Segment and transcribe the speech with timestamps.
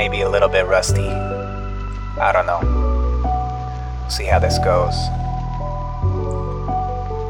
[0.00, 1.10] maybe a little bit rusty.
[1.10, 2.60] I don't know.
[4.00, 4.94] We'll see how this goes.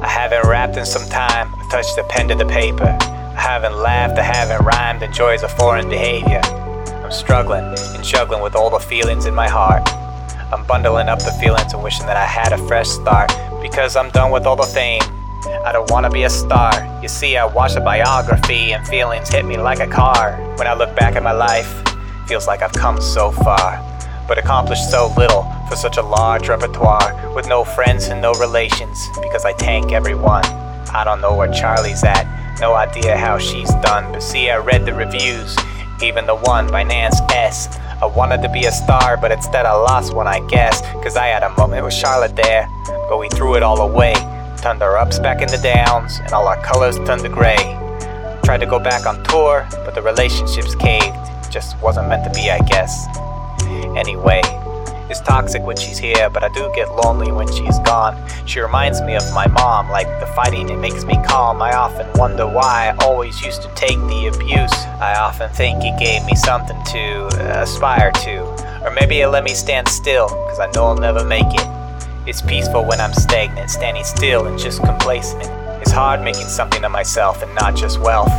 [0.01, 2.97] I haven't rapped in some time, I touched the pen to the paper.
[3.03, 6.41] I haven't laughed, I haven't rhymed, and joys of foreign behavior.
[7.03, 9.83] I'm struggling and juggling with all the feelings in my heart.
[10.53, 14.11] I'm bundling up the feelings and wishing that I had a fresh start because I'm
[14.11, 15.03] done with all the fame.
[15.67, 16.71] I don't wanna be a star.
[17.03, 20.37] You see, I watched a biography and feelings hit me like a car.
[20.57, 21.90] When I look back at my life,
[22.31, 23.85] feels like I've come so far,
[24.29, 29.09] but accomplished so little for such a large repertoire with no friends and no relations
[29.21, 30.45] because I tank everyone.
[30.95, 34.87] I don't know where Charlie's at, no idea how she's done, but see, I read
[34.87, 35.57] the reviews,
[36.05, 37.77] even the one by Nance S.
[38.01, 40.83] I wanted to be a star, but instead I lost one, I guess.
[41.03, 42.71] Cause I had a moment with Charlotte there,
[43.09, 44.15] but we threw it all away.
[44.63, 47.77] Turned our ups back into downs, and all our colors turned to gray.
[48.45, 51.17] Tried to go back on tour, but the relationships caved.
[51.51, 53.07] Just wasn't meant to be, I guess.
[53.97, 54.41] Anyway,
[55.11, 58.17] it's toxic when she's here, but I do get lonely when she's gone.
[58.47, 61.61] She reminds me of my mom, like the fighting, it makes me calm.
[61.61, 64.73] I often wonder why I always used to take the abuse.
[65.01, 68.85] I often think it gave me something to uh, aspire to.
[68.85, 71.67] Or maybe it let me stand still, cause I know I'll never make it.
[72.29, 75.43] It's peaceful when I'm stagnant, standing still and just complacent.
[75.83, 78.31] It's hard making something of myself and not just wealth.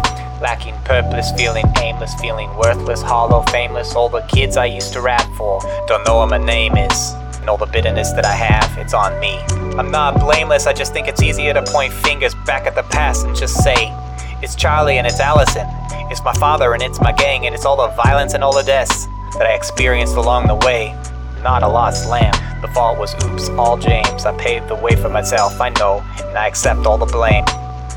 [0.42, 3.94] Lacking purpose, feeling aimless, feeling worthless, hollow, fameless.
[3.94, 7.14] All the kids I used to rap for don't know what my name is.
[7.40, 9.38] And all the bitterness that I have, it's on me.
[9.78, 13.28] I'm not blameless, I just think it's easier to point fingers back at the past
[13.28, 13.94] and just say,
[14.42, 15.68] It's Charlie and it's Allison.
[16.10, 18.64] It's my father and it's my gang, and it's all the violence and all the
[18.64, 19.06] deaths
[19.38, 21.00] that I experienced along the way.
[21.44, 22.34] Not a lost lamb.
[22.62, 24.26] The fault was oops, all James.
[24.26, 27.46] I paved the way for myself, I know, and I accept all the blame.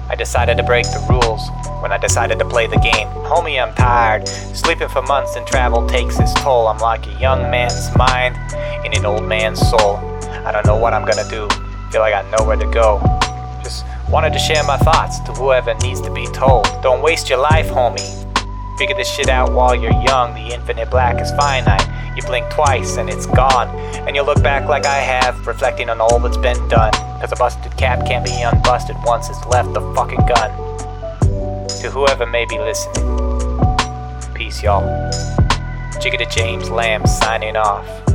[0.09, 1.49] I decided to break the rules
[1.81, 3.09] when I decided to play the game.
[3.25, 4.29] Homie, I'm tired.
[4.29, 6.69] Sleeping for months and travel takes its toll.
[6.69, 8.37] I'm like a young man's mind
[8.85, 9.97] in an old man's soul.
[10.45, 11.49] I don't know what I'm gonna do.
[11.91, 13.01] Feel like I know where to go.
[13.63, 16.65] Just wanted to share my thoughts to whoever needs to be told.
[16.83, 18.25] Don't waste your life, homie.
[18.79, 20.35] Figure this shit out while you're young.
[20.35, 21.94] The infinite black is finite.
[22.17, 23.69] You blink twice and it's gone.
[24.07, 26.93] And you look back like I have, reflecting on all that's been done.
[27.21, 30.51] Cause a busted cap can't be unbusted once it's left the fucking gun
[31.81, 33.05] to whoever may be listening.
[34.35, 34.83] Peace, y'all.
[36.01, 38.14] Jigga James Lamb signing off.